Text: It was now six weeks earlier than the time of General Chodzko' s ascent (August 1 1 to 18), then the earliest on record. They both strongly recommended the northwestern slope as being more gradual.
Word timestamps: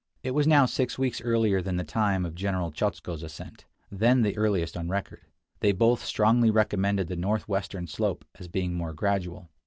It 0.23 0.31
was 0.31 0.47
now 0.47 0.65
six 0.65 0.97
weeks 0.97 1.21
earlier 1.21 1.61
than 1.61 1.75
the 1.77 1.83
time 1.83 2.25
of 2.25 2.33
General 2.33 2.71
Chodzko' 2.71 3.13
s 3.13 3.21
ascent 3.21 3.65
(August 3.65 3.65
1 3.91 3.99
1 3.99 3.99
to 3.99 3.99
18), 3.99 3.99
then 3.99 4.21
the 4.23 4.35
earliest 4.35 4.75
on 4.75 4.89
record. 4.89 5.21
They 5.59 5.73
both 5.73 6.03
strongly 6.03 6.49
recommended 6.49 7.07
the 7.07 7.15
northwestern 7.15 7.85
slope 7.85 8.25
as 8.39 8.47
being 8.47 8.73
more 8.73 8.93
gradual. 8.93 9.51